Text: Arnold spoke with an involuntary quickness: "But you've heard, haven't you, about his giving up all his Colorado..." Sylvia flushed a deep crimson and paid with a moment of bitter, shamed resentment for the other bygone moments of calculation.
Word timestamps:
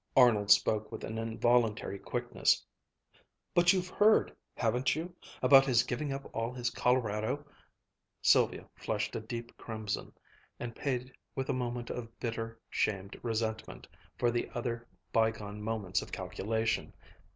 Arnold 0.17 0.49
spoke 0.49 0.91
with 0.91 1.03
an 1.03 1.19
involuntary 1.19 1.99
quickness: 1.99 2.65
"But 3.53 3.71
you've 3.71 3.89
heard, 3.89 4.35
haven't 4.57 4.95
you, 4.95 5.15
about 5.43 5.67
his 5.67 5.83
giving 5.83 6.11
up 6.11 6.27
all 6.33 6.51
his 6.51 6.71
Colorado..." 6.71 7.45
Sylvia 8.33 8.67
flushed 8.73 9.15
a 9.15 9.19
deep 9.21 9.55
crimson 9.57 10.11
and 10.59 10.75
paid 10.75 11.13
with 11.35 11.49
a 11.51 11.53
moment 11.53 11.91
of 11.91 12.19
bitter, 12.19 12.59
shamed 12.67 13.15
resentment 13.21 13.87
for 14.17 14.31
the 14.31 14.49
other 14.55 14.87
bygone 15.13 15.61
moments 15.61 16.01
of 16.01 16.11
calculation. 16.11 16.93